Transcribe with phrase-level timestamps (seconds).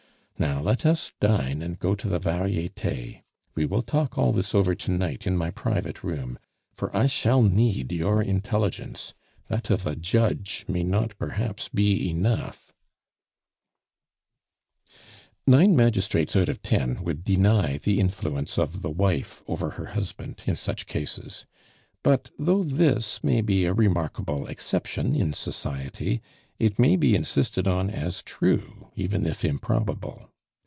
[0.39, 3.21] Now let us dine and go to the Varietes.
[3.53, 6.39] We will talk all this over to night in my private room,
[6.73, 9.13] for I shall need your intelligence;
[9.49, 12.73] that of a judge may not perhaps be enough"
[15.47, 20.41] Nine magistrates out of ten would deny the influence of the wife over her husband
[20.47, 21.45] in such cases;
[22.01, 26.19] but though this may be a remarkable exception in society,
[26.57, 30.27] it may be insisted on as true, even if improbable.